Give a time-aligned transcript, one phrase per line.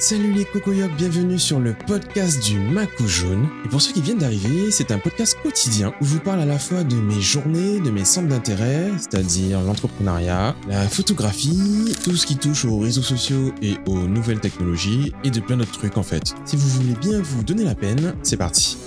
[0.00, 3.46] Salut les cocoyocs, bienvenue sur le podcast du Macou Jaune.
[3.66, 6.46] Et pour ceux qui viennent d'arriver, c'est un podcast quotidien où je vous parle à
[6.46, 12.24] la fois de mes journées, de mes centres d'intérêt, c'est-à-dire l'entrepreneuriat, la photographie, tout ce
[12.24, 16.02] qui touche aux réseaux sociaux et aux nouvelles technologies, et de plein d'autres trucs en
[16.02, 16.34] fait.
[16.46, 18.78] Si vous voulez bien vous donner la peine, c'est parti.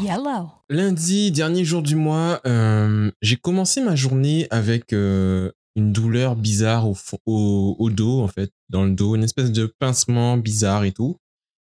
[0.00, 0.48] Yellow.
[0.68, 6.88] Lundi, dernier jour du mois, euh, j'ai commencé ma journée avec euh, une douleur bizarre
[7.26, 11.16] au, dos, en fait, dans le dos, une espèce de pincement bizarre et tout.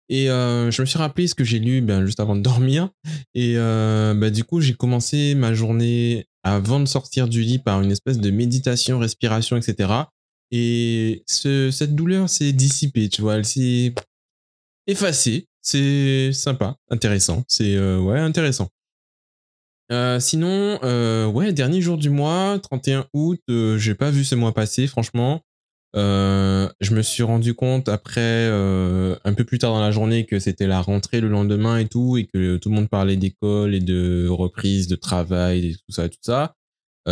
[0.09, 2.91] Et euh, je me suis rappelé ce que j'ai lu ben, juste avant de dormir.
[3.35, 7.81] Et euh, ben, du coup, j'ai commencé ma journée avant de sortir du lit par
[7.81, 9.91] une espèce de méditation, respiration, etc.
[10.51, 13.95] Et ce, cette douleur s'est dissipée, tu vois, elle s'est
[14.87, 15.47] effacée.
[15.63, 17.45] C'est sympa, intéressant.
[17.49, 18.69] C'est euh, ouais, intéressant.
[19.93, 24.35] Euh, sinon, euh, ouais, dernier jour du mois, 31 août, euh, j'ai pas vu ce
[24.35, 25.43] mois passer, franchement.
[25.95, 30.39] Euh, je me suis rendu compte après, un peu plus tard dans la journée, que
[30.39, 33.81] c'était la rentrée le lendemain et tout, et que tout le monde parlait d'école et
[33.81, 36.55] de reprise de travail et tout ça, tout ça.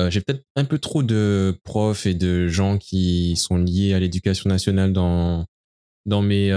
[0.09, 4.49] J'ai peut-être un peu trop de profs et de gens qui sont liés à l'éducation
[4.49, 5.45] nationale dans,
[6.07, 6.51] dans mes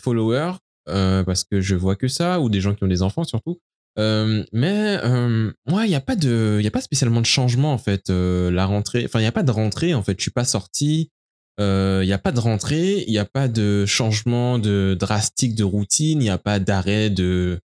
[0.00, 0.54] followers,
[0.86, 3.58] parce que je vois que ça, ou des gens qui ont des enfants surtout.
[3.96, 7.78] Mais euh, moi, il n'y a pas de, il a pas spécialement de changement en
[7.78, 8.10] fait.
[8.10, 10.14] Euh, la rentrée, enfin, il n'y a pas de rentrée en fait.
[10.18, 11.10] Je suis pas sorti.
[11.58, 13.04] Il n'y a pas de rentrée.
[13.06, 16.20] Il n'y a pas de changement de drastique de routine.
[16.20, 17.60] Il n'y a pas d'arrêt de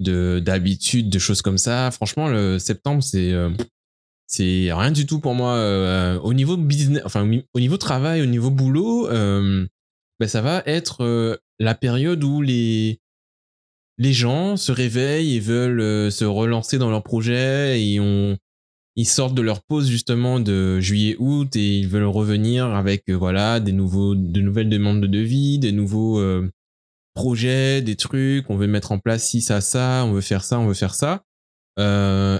[0.00, 1.90] de d'habitude, de choses comme ça.
[1.90, 3.32] Franchement, le septembre, c'est
[4.26, 6.18] c'est rien du tout pour moi.
[6.22, 10.62] Au niveau business, enfin au ni- au niveau travail, au niveau boulot, ben, ça va
[10.66, 13.00] être la période où les
[13.98, 18.00] les gens se réveillent et veulent euh, se relancer dans leur projet et
[18.96, 23.60] ils sortent de leur pause justement de juillet-août et ils veulent revenir avec euh, voilà
[23.60, 26.48] des nouveaux, de nouvelles demandes de devis, des nouveaux euh,
[27.14, 28.48] projets, des trucs.
[28.48, 30.04] On veut mettre en place ci, ça, ça.
[30.06, 31.24] On veut faire ça, on veut faire ça.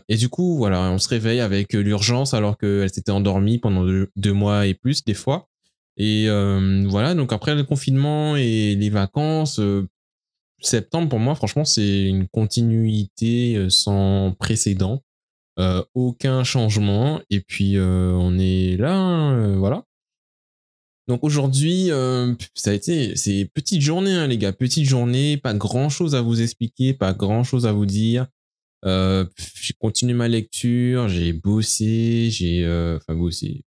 [0.09, 3.86] Et du coup, voilà, on se réveille avec l'urgence alors qu'elle s'était endormie pendant
[4.17, 5.48] deux, mois et plus des fois.
[5.97, 6.27] Et
[6.89, 9.61] voilà, donc après le confinement et les vacances,
[10.61, 15.02] septembre, pour moi, franchement, c'est une continuité euh, sans précédent.
[15.58, 17.20] Euh, aucun changement.
[17.30, 19.85] Et puis, euh, on est là, hein, voilà.
[21.08, 21.89] Donc aujourd'hui,
[22.55, 26.20] ça a été, c'est petite journée, hein, les gars, petite journée, pas grand chose à
[26.20, 28.27] vous expliquer, pas grand chose à vous dire.
[28.85, 32.63] J'ai continué ma lecture, j'ai bossé, j'ai,
[32.97, 33.64] enfin bossé.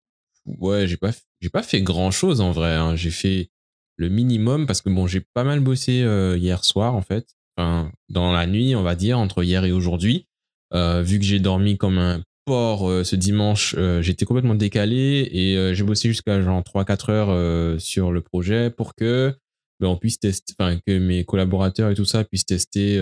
[0.46, 1.10] Ouais, j'ai pas,
[1.42, 2.74] j'ai pas fait grand chose en vrai.
[2.74, 2.96] hein.
[2.96, 3.50] J'ai fait
[3.96, 7.90] le minimum parce que bon, j'ai pas mal bossé euh, hier soir en fait, enfin
[8.08, 10.26] dans la nuit, on va dire entre hier et aujourd'hui.
[10.74, 15.74] Euh, vu que j'ai dormi comme un porc euh, ce dimanche, j'étais complètement décalé et
[15.74, 19.34] j'ai bossé jusqu'à genre 3-4 heures sur le projet pour que
[19.80, 22.98] ben, puisse tester, enfin que mes collaborateurs et tout ça puissent tester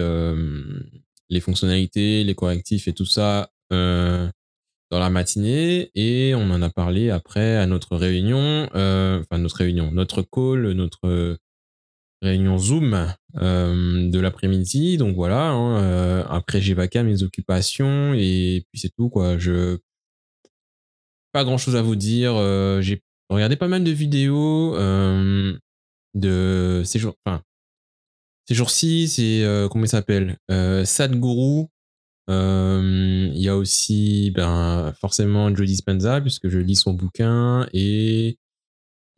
[1.30, 3.50] les fonctionnalités, les correctifs et tout ça
[4.94, 9.56] dans la matinée et on en a parlé après à notre réunion, euh, enfin notre
[9.56, 11.36] réunion, notre call, notre
[12.22, 13.12] réunion Zoom
[13.42, 14.96] euh, de l'après-midi.
[14.96, 19.36] Donc voilà, hein, euh, après j'ai vaqué mes occupations et puis c'est tout quoi.
[19.36, 19.78] Je
[21.32, 22.34] pas grand chose à vous dire.
[22.80, 24.76] j'ai regardé pas mal de vidéos
[26.14, 27.42] de ces jours, enfin
[28.46, 30.38] ces jours-ci, c'est comment il s'appelle
[30.84, 31.66] Sadhguru.
[32.30, 38.38] Euh, Il y a aussi ben forcément Joe Dispenza puisque je lis son bouquin et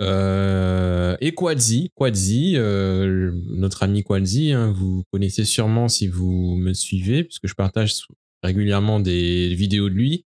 [0.03, 1.91] euh, et Quadzi,
[2.56, 7.94] euh, notre ami Quadzi, hein, vous connaissez sûrement si vous me suivez, puisque je partage
[8.43, 10.27] régulièrement des vidéos de lui.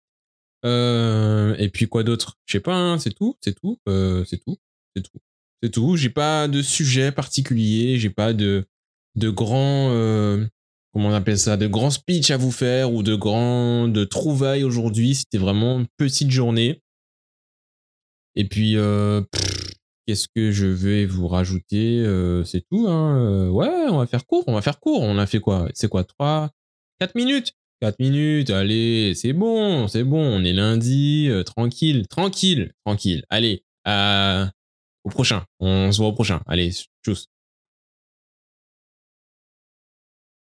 [0.66, 2.38] Euh, et puis quoi d'autre?
[2.46, 4.58] Je sais pas, hein, c'est tout, c'est tout, c'est tout,
[4.96, 5.20] c'est tout,
[5.62, 5.96] c'est tout.
[5.96, 8.66] J'ai pas de sujet particulier, j'ai pas de
[9.16, 9.92] de grands,
[10.94, 14.64] comment on appelle ça, de grands speech à vous faire ou de grands de trouvailles
[14.64, 15.16] aujourd'hui.
[15.16, 16.82] C'était vraiment une petite journée.
[18.36, 19.22] Et puis, euh,
[20.06, 22.88] qu'est-ce que je vais vous rajouter Euh, C'est tout.
[22.88, 23.18] Hein.
[23.20, 24.44] Euh, Ouais, on va faire court.
[24.48, 25.02] On va faire court.
[25.02, 25.68] On a fait quoi?
[25.74, 26.50] C'est quoi 3
[27.00, 27.54] 4 minutes?
[27.82, 28.50] 4 minutes.
[28.50, 29.88] Allez, c'est bon.
[29.88, 30.22] C'est bon.
[30.22, 31.30] On est lundi.
[31.46, 32.08] tranquille.
[32.08, 32.72] Tranquille.
[32.86, 33.24] Tranquille.
[33.30, 33.64] Allez.
[35.04, 35.44] au prochain.
[35.60, 36.42] On se voit au prochain.
[36.46, 36.72] Allez,
[37.06, 37.28] tchuss.